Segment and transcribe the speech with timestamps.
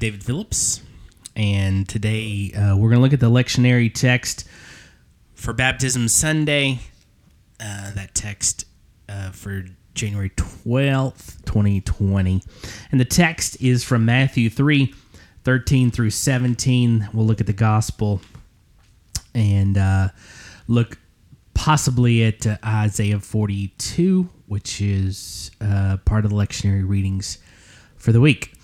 [0.00, 0.80] David Phillips,
[1.36, 4.48] and today uh, we're going to look at the lectionary text
[5.34, 6.78] for Baptism Sunday.
[7.62, 8.64] Uh, that text
[9.10, 12.42] uh, for January 12th, 2020.
[12.90, 14.94] And the text is from Matthew 3
[15.44, 17.10] 13 through 17.
[17.12, 18.22] We'll look at the gospel
[19.34, 20.08] and uh,
[20.66, 20.98] look
[21.52, 27.36] possibly at uh, Isaiah 42, which is uh, part of the lectionary readings
[27.96, 28.54] for the week.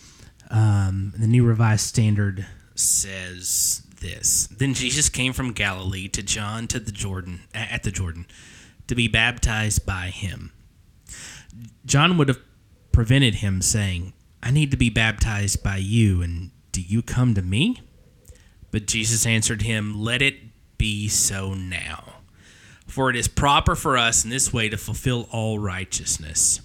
[0.56, 6.80] Um, the New Revised Standard says this Then Jesus came from Galilee to John to
[6.80, 8.27] the Jordan, at the Jordan,
[8.87, 10.52] to be baptized by him.
[11.84, 12.41] John would have
[12.91, 17.43] prevented him, saying, I need to be baptized by you, and do you come to
[17.43, 17.82] me?
[18.70, 20.37] But Jesus answered him, Let it
[20.79, 22.15] be so now.
[22.87, 26.63] For it is proper for us in this way to fulfill all righteousness.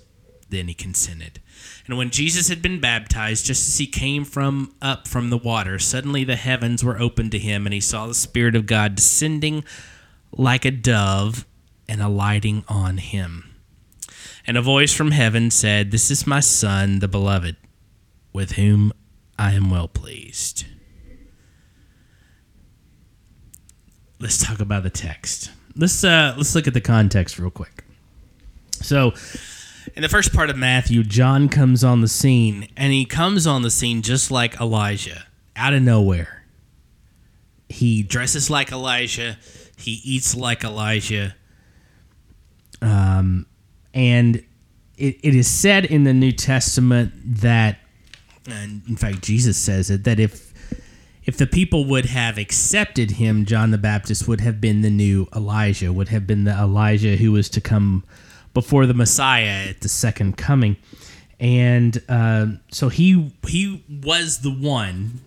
[0.51, 1.39] Then he consented.
[1.87, 5.79] And when Jesus had been baptized, just as he came from up from the water,
[5.79, 9.63] suddenly the heavens were opened to him, and he saw the Spirit of God descending
[10.31, 11.45] like a dove
[11.87, 13.49] and alighting on him.
[14.45, 17.55] And a voice from heaven said, This is my Son, the beloved,
[18.33, 18.91] with whom
[19.39, 20.65] I am well pleased.
[24.19, 25.51] Let's talk about the text.
[25.75, 27.83] Let's uh, let's look at the context real quick.
[28.73, 29.13] So,
[29.95, 33.61] in the first part of Matthew, John comes on the scene, and he comes on
[33.61, 35.25] the scene just like Elijah,
[35.55, 36.45] out of nowhere.
[37.69, 39.37] He dresses like Elijah.
[39.77, 41.35] He eats like Elijah.
[42.81, 43.45] Um,
[43.93, 44.37] and
[44.97, 47.79] it, it is said in the New Testament that,
[48.47, 50.51] and in fact, Jesus says it, that if
[51.23, 55.27] if the people would have accepted him, John the Baptist would have been the new
[55.35, 58.03] Elijah, would have been the Elijah who was to come
[58.53, 60.77] before the Messiah at the second coming.
[61.39, 65.21] And uh, so he he was the one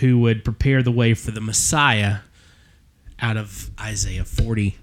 [0.00, 2.18] who would prepare the way for the Messiah
[3.20, 4.76] out of Isaiah 40.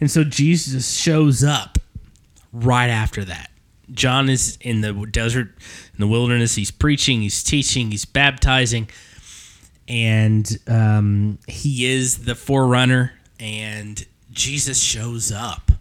[0.00, 1.78] And so Jesus shows up
[2.52, 3.50] right after that.
[3.90, 5.48] John is in the desert,
[5.94, 6.54] in the wilderness.
[6.54, 8.88] He's preaching, he's teaching, he's baptizing,
[9.88, 13.12] and um, he is the forerunner.
[13.40, 14.04] And
[14.38, 15.72] Jesus shows up.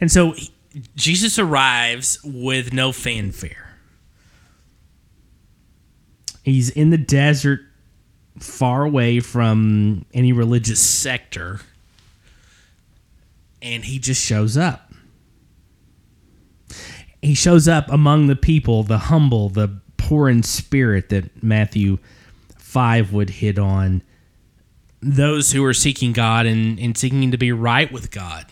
[0.00, 0.50] And so he,
[0.94, 3.76] Jesus arrives with no fanfare.
[6.44, 7.60] He's in the desert,
[8.38, 11.60] far away from any religious sector,
[13.60, 14.92] and he just shows up.
[17.20, 21.98] He shows up among the people, the humble, the poor in spirit that Matthew
[22.56, 24.02] 5 would hit on.
[25.00, 28.46] Those who are seeking God and, and seeking to be right with God.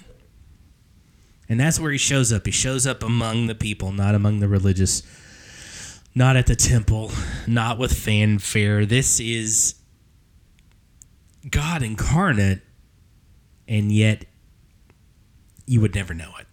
[1.48, 2.46] And that's where he shows up.
[2.46, 5.02] He shows up among the people, not among the religious,
[6.14, 7.12] not at the temple,
[7.46, 8.84] not with fanfare.
[8.86, 9.74] This is
[11.48, 12.62] God incarnate,
[13.68, 14.24] and yet
[15.66, 16.46] you would never know it.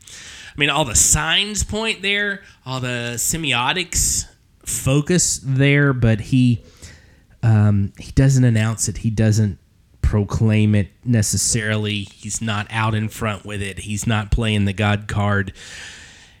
[0.00, 4.26] I mean, all the signs point there, all the semiotics
[4.64, 6.62] focus there, but he
[7.42, 8.98] um, he doesn't announce it.
[8.98, 9.58] He doesn't
[10.02, 12.00] proclaim it necessarily.
[12.00, 13.80] He's not out in front with it.
[13.80, 15.52] He's not playing the God card.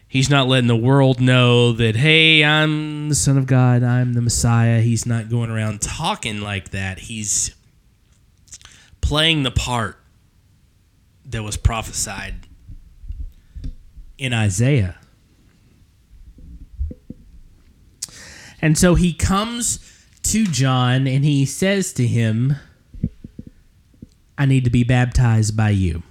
[0.08, 4.20] He's not letting the world know that, hey, I'm the Son of God, I'm the
[4.20, 4.80] Messiah.
[4.80, 6.98] He's not going around talking like that.
[6.98, 7.54] He's
[9.00, 9.98] playing the part
[11.24, 12.48] that was prophesied
[14.18, 14.96] in Isaiah.
[18.60, 19.89] And so he comes
[20.30, 22.54] to John and he says to him,
[24.38, 26.04] I need to be baptized by you.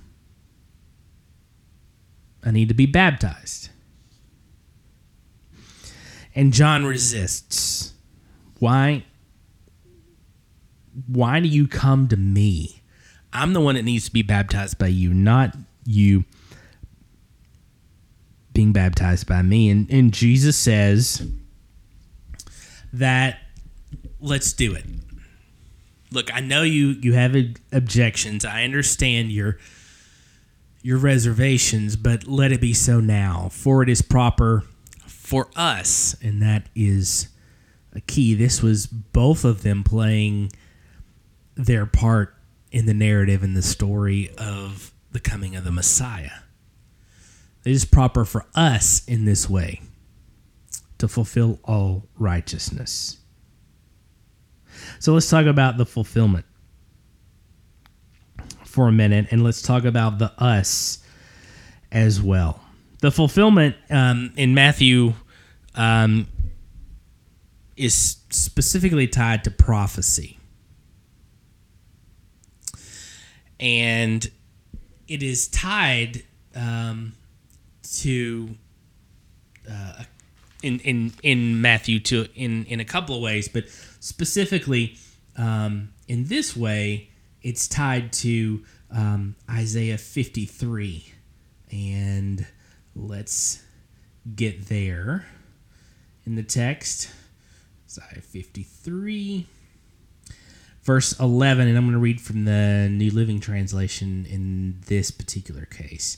[2.43, 3.69] I need to be baptized.
[6.35, 7.93] And John resists.
[8.59, 9.05] Why?
[11.07, 12.81] Why do you come to me?
[13.31, 15.55] I'm the one that needs to be baptized by you, not
[15.85, 16.25] you
[18.51, 19.69] being baptized by me.
[19.69, 21.25] And, and Jesus says
[22.91, 23.39] that
[24.19, 24.85] let's do it.
[26.11, 27.35] Look, I know you you have
[27.71, 28.45] objections.
[28.45, 29.57] I understand your
[30.81, 33.49] your reservations, but let it be so now.
[33.51, 34.63] For it is proper
[35.05, 37.29] for us, and that is
[37.93, 38.33] a key.
[38.33, 40.51] This was both of them playing
[41.55, 42.35] their part
[42.71, 46.39] in the narrative and the story of the coming of the Messiah.
[47.65, 49.81] It is proper for us in this way
[50.97, 53.18] to fulfill all righteousness.
[54.99, 56.45] So let's talk about the fulfillment
[58.65, 60.99] for a minute and let's talk about the us
[61.91, 62.61] as well.
[63.01, 65.13] the fulfillment um, in Matthew
[65.75, 66.27] um,
[67.77, 70.37] is specifically tied to prophecy.
[73.59, 74.29] And
[75.07, 76.23] it is tied
[76.55, 77.13] um,
[77.99, 78.55] to
[79.69, 80.03] uh,
[80.61, 83.65] in in in Matthew to in in a couple of ways, but
[83.99, 84.97] specifically
[85.37, 87.09] um, in this way,
[87.41, 91.13] it's tied to um, Isaiah 53,
[91.71, 92.45] and
[92.95, 93.63] let's
[94.35, 95.25] get there
[96.25, 97.11] in the text.
[97.85, 99.47] Isaiah 53
[100.89, 105.65] verse 11, and I'm going to read from the New Living Translation in this particular
[105.65, 106.17] case.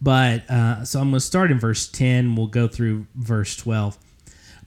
[0.00, 2.34] But uh, so I'm going to start in verse 10.
[2.34, 3.98] We'll go through verse 12.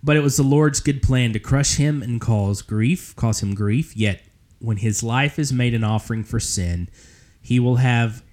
[0.04, 3.56] But it was the Lord's good plan to crush him and cause grief, cause him
[3.56, 3.96] grief.
[3.96, 4.22] Yet
[4.60, 6.90] when his life is made an offering for sin,
[7.42, 8.24] he will have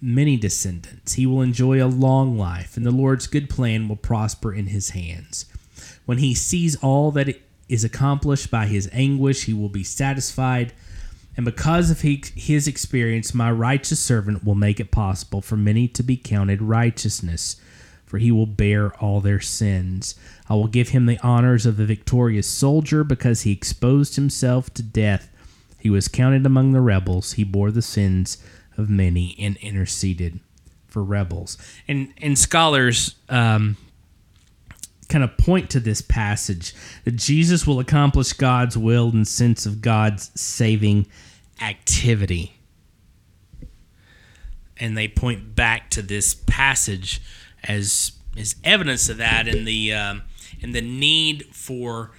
[0.00, 1.14] many descendants.
[1.14, 4.90] He will enjoy a long life, and the Lord's good plan will prosper in his
[4.90, 5.46] hands.
[6.04, 10.72] When he sees all that is accomplished by his anguish, he will be satisfied.
[11.36, 16.02] And because of his experience, my righteous servant will make it possible for many to
[16.02, 17.56] be counted righteousness,
[18.06, 20.14] for he will bear all their sins.
[20.48, 24.82] I will give him the honors of the victorious soldier because he exposed himself to
[24.82, 25.30] death.
[25.78, 27.34] He was counted among the rebels.
[27.34, 28.38] He bore the sins
[28.78, 30.40] of many and interceded
[30.88, 31.58] for rebels.
[31.86, 33.76] And and scholars um,
[35.08, 36.74] kind of point to this passage
[37.04, 41.06] that Jesus will accomplish God's will and sense of God's saving
[41.60, 42.52] activity.
[44.76, 47.22] And they point back to this passage
[47.64, 50.22] as as evidence of that in the um,
[50.60, 52.12] in the need for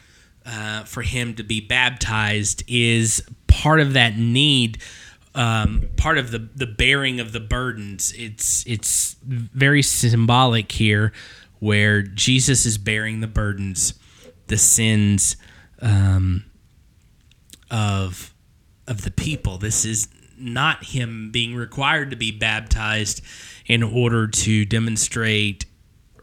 [0.45, 4.80] uh, for him to be baptized is part of that need
[5.36, 11.13] um, part of the the bearing of the burdens it's it's very symbolic here
[11.59, 13.94] where Jesus is bearing the burdens,
[14.48, 15.38] the sins
[15.81, 16.45] um,
[17.69, 18.33] of
[18.88, 19.57] of the people.
[19.57, 20.07] This is
[20.38, 23.21] not him being required to be baptized
[23.65, 25.65] in order to demonstrate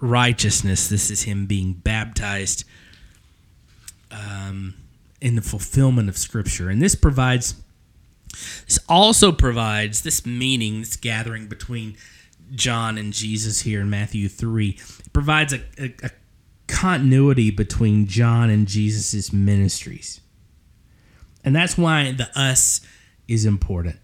[0.01, 0.89] righteousness.
[0.89, 2.65] This is him being baptized
[4.11, 4.75] um,
[5.21, 7.57] in the fulfillment of Scripture, and this provides.
[8.67, 11.97] This also provides this meaning, this gathering between
[12.52, 14.70] John and Jesus here in Matthew 3.
[14.70, 16.11] It provides a, a, a
[16.67, 20.20] continuity between John and Jesus' ministries.
[21.44, 22.81] And that's why the us
[23.29, 23.96] is important.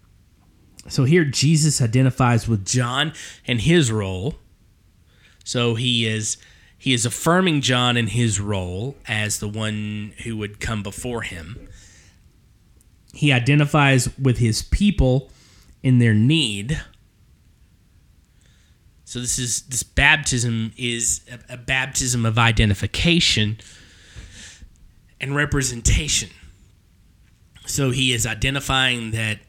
[0.87, 3.13] So here Jesus identifies with John
[3.45, 4.35] and his role.
[5.43, 6.37] So he is
[6.77, 11.67] he is affirming John in his role as the one who would come before him.
[13.13, 15.29] He identifies with his people
[15.83, 16.81] in their need
[19.11, 23.57] so this is this baptism is a, a baptism of identification
[25.19, 26.29] and representation.
[27.65, 29.39] So he is identifying that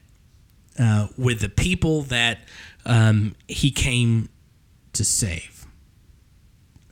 [0.81, 2.39] uh, with the people that
[2.85, 4.31] um, he came
[4.95, 5.65] to save.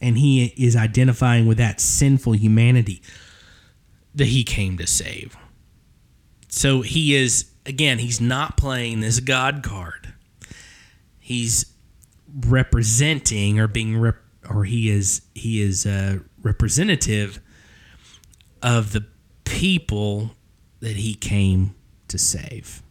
[0.00, 3.03] And he is identifying with that sinful humanity
[4.15, 5.37] that he came to save.
[6.47, 10.15] So he is, again, he's not playing this God card.
[11.19, 11.67] He's
[12.47, 14.17] representing or being rep-
[14.49, 17.41] or he is he is a representative
[18.63, 19.07] of the
[19.45, 20.35] people
[20.81, 21.75] that he came
[22.09, 22.83] to save.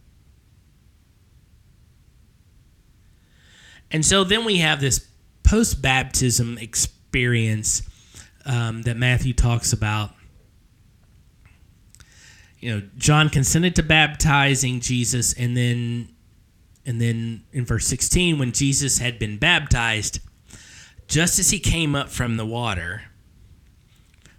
[3.90, 5.08] And so then we have this
[5.42, 7.82] post baptism experience
[8.44, 10.12] um, that Matthew talks about.
[12.60, 16.10] You know, John consented to baptizing Jesus, and then
[16.86, 20.20] and then in verse 16, when Jesus had been baptized,
[21.06, 23.02] just as he came up from the water,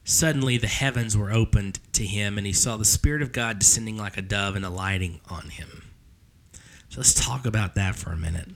[0.04, 3.98] suddenly the heavens were opened to him, and he saw the Spirit of God descending
[3.98, 5.84] like a dove and alighting on him.
[6.90, 8.50] So let's talk about that for a minute.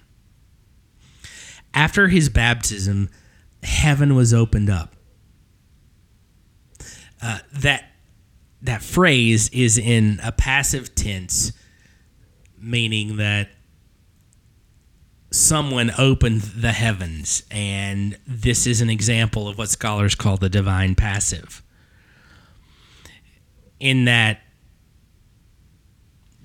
[1.73, 3.09] After his baptism,
[3.63, 4.93] heaven was opened up.
[7.21, 7.91] Uh, that
[8.61, 11.51] that phrase is in a passive tense,
[12.57, 13.49] meaning that
[15.35, 20.95] someone opened the heavens, and this is an example of what scholars call the divine
[20.95, 21.61] passive.
[23.79, 24.39] In that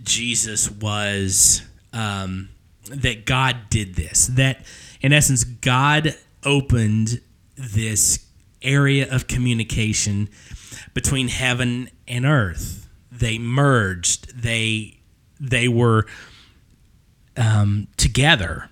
[0.02, 2.48] Jesus was, um,
[2.86, 4.64] that God did this, that
[5.00, 7.20] in essence, God opened
[7.56, 8.26] this
[8.62, 10.28] area of communication
[10.94, 12.88] between heaven and earth.
[13.12, 14.42] They merged.
[14.42, 14.98] They
[15.38, 16.06] they were
[17.36, 18.69] um, together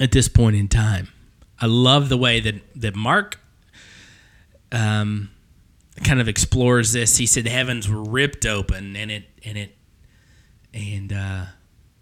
[0.00, 1.08] at this point in time.
[1.60, 3.40] I love the way that that Mark
[4.70, 5.30] um,
[6.04, 7.16] kind of explores this.
[7.16, 9.76] He said the heavens were ripped open, and it and it
[10.72, 11.44] and uh,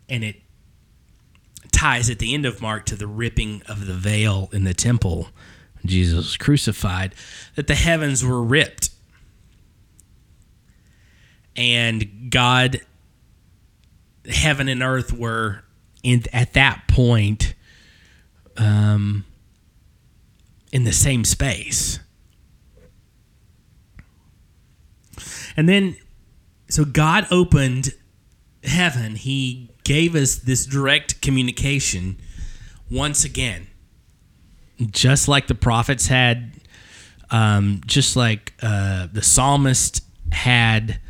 [0.08, 0.36] and it
[1.72, 5.28] ties at the end of Mark to the ripping of the veil in the temple
[5.84, 7.14] Jesus crucified.
[7.54, 8.90] That the heavens were ripped,
[11.54, 12.80] and God,
[14.28, 15.62] heaven and earth were
[16.02, 17.54] in at that point.
[18.58, 19.24] Um,
[20.72, 21.98] in the same space.
[25.56, 25.96] And then,
[26.68, 27.94] so God opened
[28.62, 29.16] heaven.
[29.16, 32.18] He gave us this direct communication
[32.90, 33.68] once again.
[34.90, 36.52] Just like the prophets had,
[37.30, 41.00] um, just like uh, the psalmist had,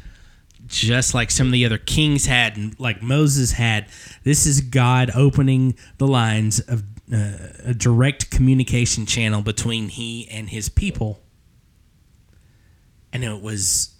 [0.67, 3.87] just like some of the other kings had, and like Moses had.
[4.23, 7.33] This is God opening the lines of uh,
[7.65, 11.23] a direct communication channel between he and his people.
[13.13, 13.95] And it was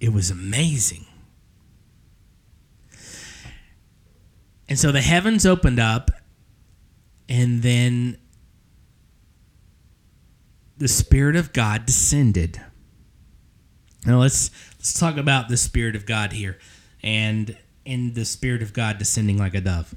[0.00, 1.04] it was amazing.
[4.68, 6.10] And so the heavens opened up
[7.28, 8.16] and then
[10.78, 12.60] the spirit of god descended.
[14.06, 16.58] Now let's let's talk about the spirit of god here
[17.02, 19.94] and in the spirit of god descending like a dove.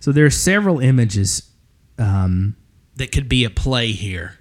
[0.00, 1.50] So there are several images
[1.98, 2.56] um,
[2.96, 4.38] that could be a play here.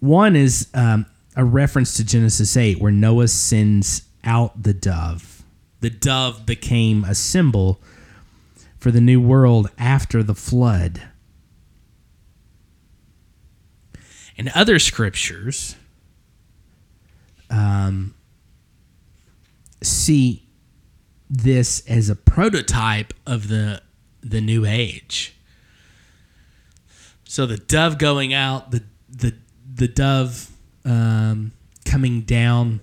[0.00, 1.06] One is um,
[1.36, 5.42] a reference to Genesis 8, where Noah sends out the dove.
[5.80, 7.80] The dove became a symbol
[8.78, 11.02] for the new world after the flood.
[14.36, 15.76] And other scriptures
[17.50, 18.14] um,
[19.82, 20.46] see
[21.28, 23.82] this as a prototype of the
[24.22, 25.34] the new age.
[27.30, 29.32] So the dove going out, the the
[29.72, 30.50] the dove
[30.84, 31.52] um,
[31.84, 32.80] coming down,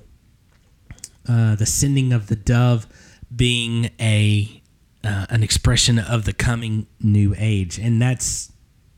[1.27, 2.87] uh, the sending of the dove
[3.35, 4.61] being a
[5.03, 8.53] uh, an expression of the coming new age, and that's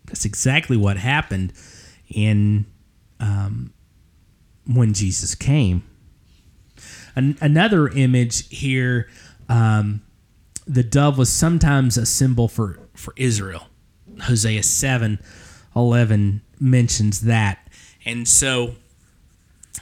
[0.06, 1.52] that's exactly what happened
[2.08, 2.68] in
[3.20, 3.74] um,
[4.68, 5.82] when Jesus came.
[7.16, 9.10] An- another image here,
[9.50, 10.04] um,
[10.68, 13.69] the dove was sometimes a symbol for for Israel.
[14.22, 15.20] Hosea 7
[15.76, 17.68] 11 mentions that.
[18.06, 18.76] And so,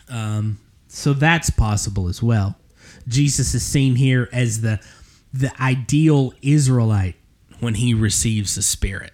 [0.09, 2.55] um, so that's possible as well.
[3.07, 4.79] Jesus is seen here as the
[5.33, 7.15] the ideal Israelite
[7.59, 9.13] when he receives the Spirit.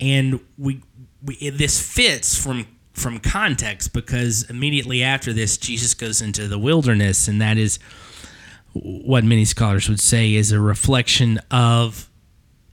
[0.00, 0.82] And we,
[1.22, 7.28] we this fits from from context because immediately after this, Jesus goes into the wilderness,
[7.28, 7.78] and that is
[8.74, 12.10] what many scholars would say is a reflection of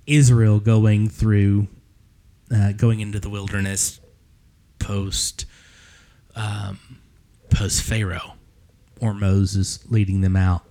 [0.08, 1.68] Israel going through,
[2.54, 4.00] uh, going into the wilderness
[4.80, 5.46] post,
[6.36, 6.80] um,
[7.52, 8.34] post Pharaoh,
[9.00, 10.64] or Moses leading them out.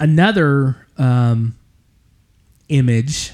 [0.00, 1.56] Another um,
[2.68, 3.30] image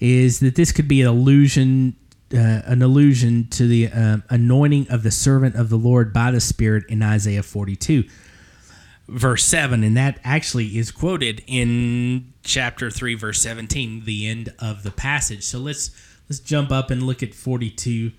[0.00, 1.94] is that this could be an allusion,
[2.32, 6.40] uh, an allusion to the uh, anointing of the servant of the Lord by the
[6.40, 8.04] Spirit in Isaiah 42
[9.08, 14.82] verse 7 and that actually is quoted in chapter 3 verse 17 the end of
[14.82, 15.44] the passage.
[15.44, 15.90] So let's
[16.28, 18.12] let's jump up and look at 42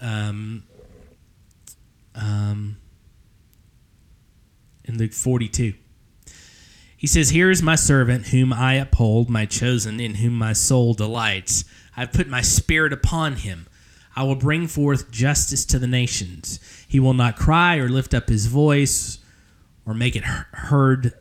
[0.00, 0.64] um,
[2.14, 2.76] um,
[4.84, 5.74] in Luke 42
[6.96, 10.94] he says here is my servant whom i uphold my chosen in whom my soul
[10.94, 11.64] delights.
[11.96, 13.66] I've put my spirit upon him.
[14.14, 16.60] I will bring forth justice to the nations.
[16.86, 19.18] He will not cry or lift up his voice
[19.86, 21.12] or make it heard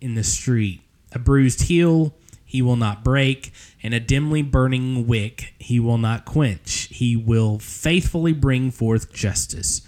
[0.00, 0.80] in the street.
[1.12, 2.14] A bruised heel
[2.54, 6.88] he will not break, and a dimly burning wick he will not quench.
[6.88, 9.82] He will faithfully bring forth justice.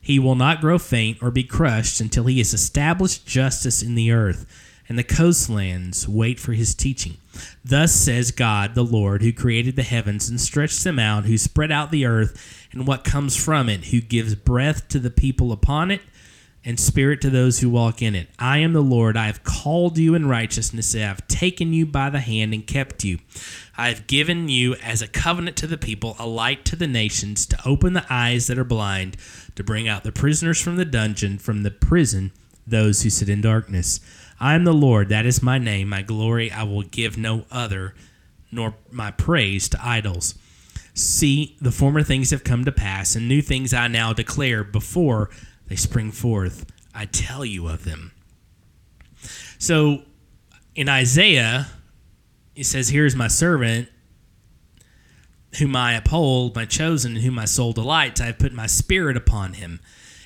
[0.00, 4.10] He will not grow faint or be crushed until he has established justice in the
[4.10, 4.46] earth,
[4.88, 7.18] and the coastlands wait for his teaching.
[7.64, 11.70] Thus says God, the Lord, who created the heavens and stretched them out, who spread
[11.70, 15.92] out the earth and what comes from it, who gives breath to the people upon
[15.92, 16.00] it
[16.68, 18.28] and spirit to those who walk in it.
[18.38, 19.16] I am the Lord.
[19.16, 20.94] I have called you in righteousness.
[20.94, 23.20] I have taken you by the hand and kept you.
[23.78, 27.46] I have given you as a covenant to the people, a light to the nations,
[27.46, 29.16] to open the eyes that are blind,
[29.54, 32.32] to bring out the prisoners from the dungeon, from the prison,
[32.66, 34.00] those who sit in darkness.
[34.38, 35.08] I am the Lord.
[35.08, 35.88] That is my name.
[35.88, 37.94] My glory I will give no other,
[38.52, 40.34] nor my praise to idols.
[40.92, 45.30] See, the former things have come to pass, and new things I now declare before
[45.68, 46.66] they spring forth.
[46.94, 48.12] I tell you of them.
[49.58, 50.02] So
[50.74, 51.68] in Isaiah,
[52.54, 53.88] it says, Here's my servant,
[55.58, 58.20] whom I uphold, my chosen, and whom my soul delights.
[58.20, 59.80] I have put my spirit upon him.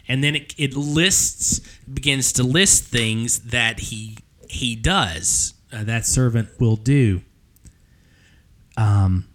[0.09, 4.19] And then it, it lists, begins to list things that he
[4.53, 7.23] he does, uh, that servant will do.
[8.77, 9.27] Um,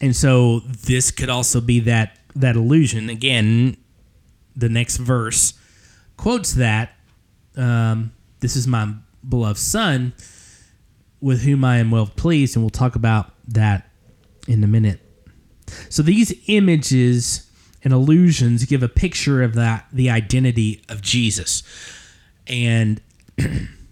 [0.00, 3.08] and so this could also be that that illusion.
[3.08, 3.76] Again,
[4.58, 5.54] the next verse
[6.16, 6.92] quotes that.
[7.56, 8.92] Um, this is my
[9.26, 10.12] beloved son,
[11.20, 13.90] with whom I am well pleased, and we'll talk about that
[14.46, 15.00] in a minute.
[15.88, 17.50] So these images
[17.84, 21.62] and illusions give a picture of that the identity of Jesus.
[22.46, 23.00] And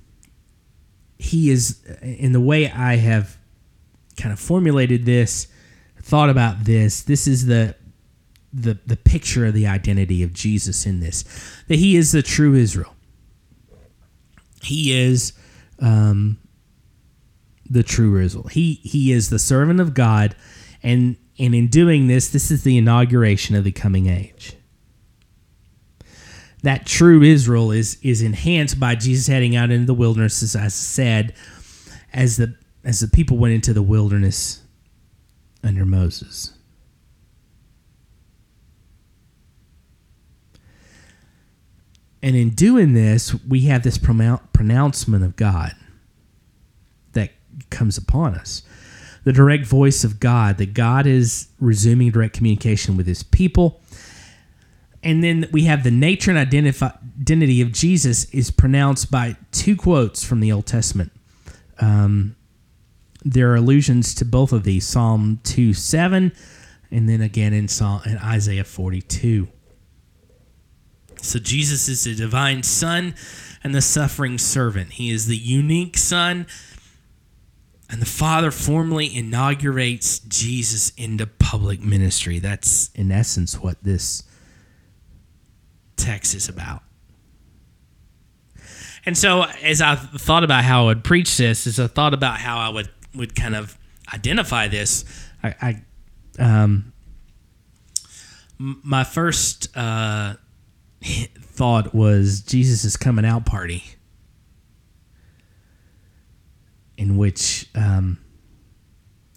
[1.18, 3.36] he is in the way I have
[4.16, 5.48] kind of formulated this,
[6.02, 7.74] thought about this, this is the
[8.52, 11.24] the the picture of the identity of Jesus in this.
[11.68, 12.94] That he is the true Israel.
[14.62, 15.32] He is
[15.78, 16.38] um,
[17.68, 18.48] the true Israel.
[18.48, 20.34] He he is the servant of God,
[20.82, 24.54] and and in doing this, this is the inauguration of the coming age.
[26.62, 30.68] That true Israel is is enhanced by Jesus heading out into the wilderness, as I
[30.68, 31.34] said,
[32.12, 34.62] as the as the people went into the wilderness
[35.62, 36.55] under Moses.
[42.22, 45.74] And in doing this, we have this pronouncement of God
[47.12, 47.30] that
[47.70, 48.62] comes upon us.
[49.24, 53.80] The direct voice of God, that God is resuming direct communication with his people.
[55.02, 60.24] And then we have the nature and identity of Jesus is pronounced by two quotes
[60.24, 61.12] from the Old Testament.
[61.78, 62.36] Um,
[63.24, 66.32] there are allusions to both of these Psalm 2 7,
[66.90, 69.48] and then again in, Psalm, in Isaiah 42.
[71.22, 73.14] So Jesus is the divine son
[73.64, 74.92] and the suffering servant.
[74.92, 76.46] He is the unique son.
[77.88, 82.38] And the Father formally inaugurates Jesus into public ministry.
[82.38, 84.24] That's, in essence, what this
[85.96, 86.82] text is about.
[89.04, 92.38] And so, as I thought about how I would preach this, as I thought about
[92.38, 93.78] how I would, would kind of
[94.12, 95.04] identify this,
[95.44, 95.82] I,
[96.38, 96.92] I um,
[98.58, 100.34] my first uh,
[101.06, 103.84] thought was Jesus' coming out party,
[106.96, 108.18] in which um,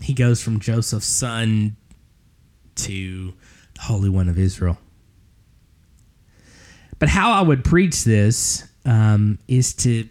[0.01, 1.75] he goes from Joseph's son
[2.75, 3.34] to
[3.75, 4.77] the Holy One of Israel.
[6.97, 10.08] But how I would preach this um, is to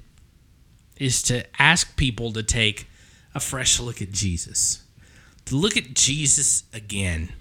[0.96, 2.88] is to ask people to take
[3.34, 4.82] a fresh look at Jesus,
[5.44, 7.32] to look at Jesus again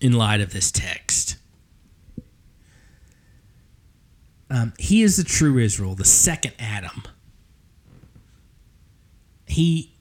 [0.00, 1.36] in light of this text.
[4.54, 7.02] Um, he is the true Israel, the second Adam.
[9.46, 9.96] He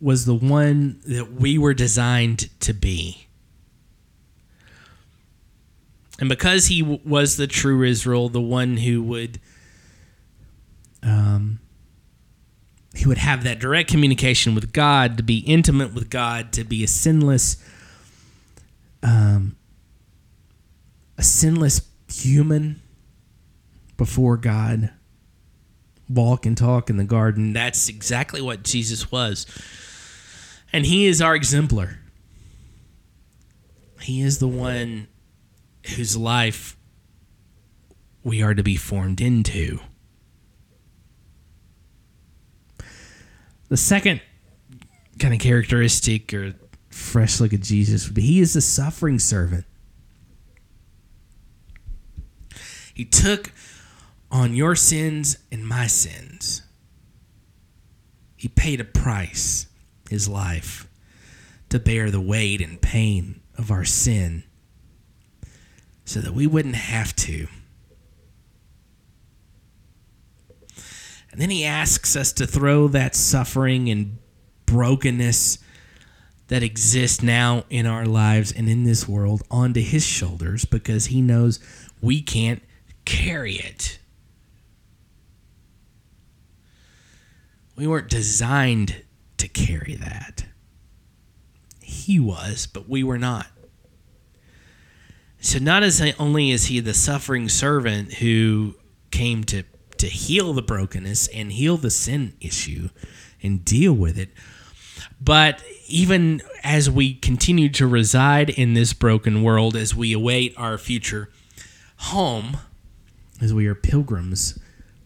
[0.00, 3.26] was the one that we were designed to be.
[6.18, 9.38] And because he w- was the true Israel, the one who would
[11.02, 11.60] um,
[12.94, 16.82] he would have that direct communication with God, to be intimate with God, to be
[16.82, 17.62] a sinless
[19.02, 19.56] um,
[21.18, 22.80] a sinless human
[23.98, 24.90] before God,
[26.08, 27.52] walk and talk in the garden.
[27.52, 29.44] That's exactly what Jesus was.
[30.72, 31.98] And he is our exemplar.
[34.00, 35.08] He is the one
[35.96, 36.76] whose life
[38.24, 39.80] we are to be formed into.
[43.68, 44.22] The second
[45.18, 46.54] kind of characteristic or
[46.90, 49.64] fresh look at Jesus would be he is a suffering servant.
[52.94, 53.52] He took
[54.30, 56.62] on your sins and my sins.
[58.36, 59.66] He paid a price,
[60.08, 60.86] his life,
[61.70, 64.44] to bear the weight and pain of our sin
[66.04, 67.48] so that we wouldn't have to.
[71.30, 74.18] And then he asks us to throw that suffering and
[74.66, 75.58] brokenness
[76.48, 81.20] that exists now in our lives and in this world onto his shoulders because he
[81.20, 81.60] knows
[82.00, 82.62] we can't
[83.04, 83.98] carry it.
[87.78, 89.04] We weren't designed
[89.36, 90.46] to carry that.
[91.80, 93.46] He was, but we were not.
[95.38, 98.74] So not as only is he the suffering servant who
[99.12, 99.62] came to
[99.98, 102.88] to heal the brokenness and heal the sin issue
[103.42, 104.30] and deal with it,
[105.20, 110.78] but even as we continue to reside in this broken world, as we await our
[110.78, 111.30] future
[111.96, 112.58] home,
[113.40, 114.58] as we are pilgrims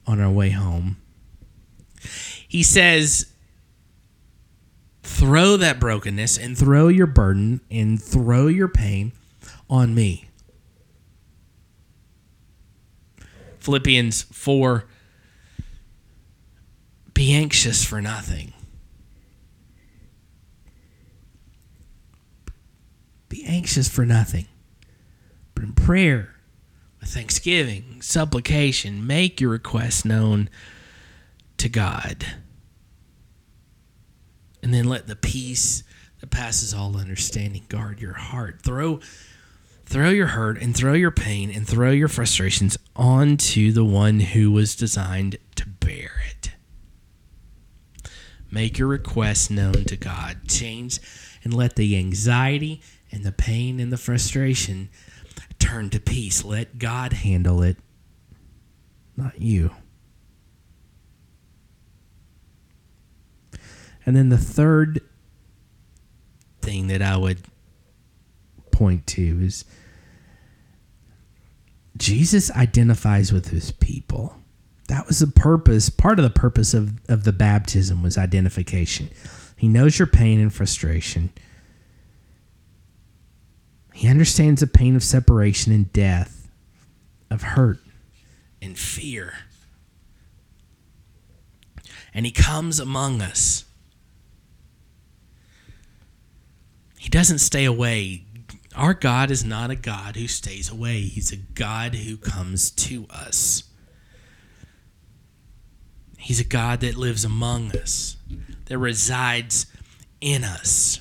[0.07, 0.97] on our way home,
[2.53, 3.33] he says
[5.03, 9.13] throw that brokenness and throw your burden and throw your pain
[9.71, 10.29] on me.
[13.59, 14.85] Philippians 4
[17.15, 18.53] Be anxious for nothing.
[23.31, 24.47] Be anxious for nothing.
[25.55, 26.35] But in prayer,
[27.01, 30.51] with thanksgiving, supplication, make your requests known
[31.57, 32.27] to God.
[34.63, 35.83] And then let the peace
[36.21, 38.63] that passes all understanding guard your heart.
[38.63, 39.01] Throw
[39.85, 44.51] throw your hurt and throw your pain and throw your frustrations onto the one who
[44.51, 46.53] was designed to bear it.
[48.51, 50.49] Make your requests known to God.
[50.49, 51.01] Change
[51.45, 54.89] and let the anxiety and the pain and the frustration
[55.59, 56.45] turn to peace.
[56.45, 57.77] Let God handle it,
[59.17, 59.73] not you.
[64.05, 65.01] And then the third
[66.61, 67.41] thing that I would
[68.71, 69.65] point to is
[71.97, 74.37] Jesus identifies with his people.
[74.89, 79.11] That was the purpose, part of the purpose of, of the baptism was identification.
[79.57, 81.31] He knows your pain and frustration.
[83.95, 86.51] He understands the pain of separation and death,
[87.31, 87.79] of hurt
[88.61, 89.35] and fear.
[92.15, 93.65] And he comes among us.
[97.03, 98.23] He doesn't stay away.
[98.77, 103.07] Our God is not a God who stays away, He's a God who comes to
[103.11, 103.65] us.
[106.17, 108.19] He's a God that lives among us,
[108.67, 109.67] that resides
[110.21, 111.01] in us.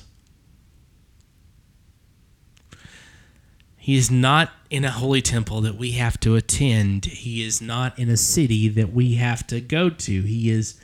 [3.76, 7.04] He is not in a holy temple that we have to attend.
[7.04, 10.22] He is not in a city that we have to go to.
[10.22, 10.80] He is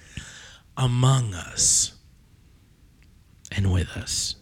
[0.76, 1.96] among us
[3.50, 4.36] and with us.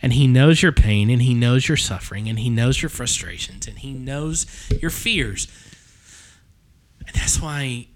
[0.00, 3.66] And He knows your pain and He knows your suffering and He knows your frustrations
[3.66, 4.46] and He knows
[4.80, 5.48] your fears.
[7.06, 7.88] And that's why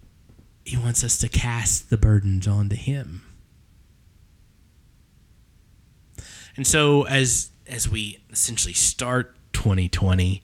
[0.65, 3.23] He wants us to cast the burdens onto Him.
[6.57, 10.43] And so, as as we essentially start 2020,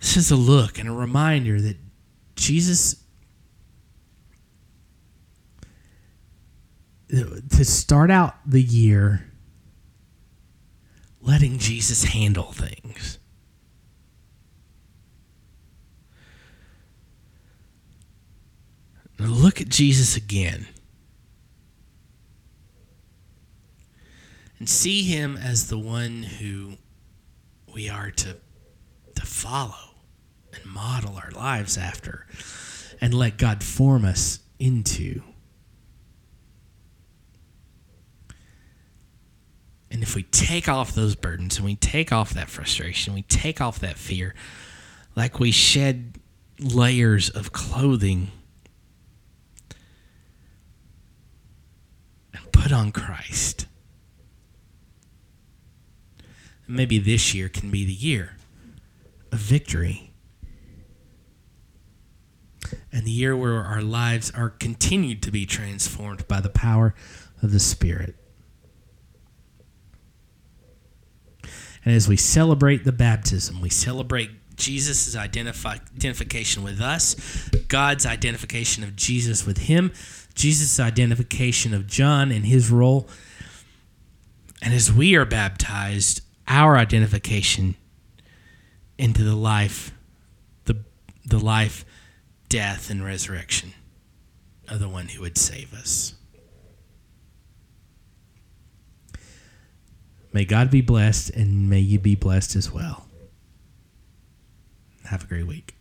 [0.00, 1.76] this is a look and a reminder that
[2.36, 2.96] Jesus,
[7.10, 9.29] to start out the year,
[11.20, 13.18] letting Jesus handle things.
[19.18, 20.66] Now look at Jesus again.
[24.60, 26.74] and see him as the one who
[27.74, 28.36] we are to
[29.14, 29.96] to follow
[30.54, 32.26] and model our lives after
[33.00, 35.22] and let God form us into.
[39.90, 43.60] And if we take off those burdens and we take off that frustration, we take
[43.60, 44.34] off that fear,
[45.16, 46.18] like we shed
[46.60, 48.30] layers of clothing
[52.32, 53.66] and put on Christ
[56.70, 58.36] maybe this year can be the year
[59.32, 60.12] of victory.
[62.92, 66.94] And the year where our lives are continued to be transformed by the power
[67.42, 68.16] of the Spirit.
[71.90, 77.16] And as we celebrate the baptism, we celebrate Jesus' identifi- identification with us,
[77.66, 79.90] God's identification of Jesus with him,
[80.32, 83.08] Jesus' identification of John and his role.
[84.62, 87.74] And as we are baptized, our identification
[88.96, 89.92] into the life,
[90.66, 90.84] the,
[91.26, 91.84] the life,
[92.48, 93.72] death, and resurrection
[94.68, 96.14] of the one who would save us.
[100.32, 103.08] May God be blessed, and may you be blessed as well.
[105.04, 105.74] Have a great week.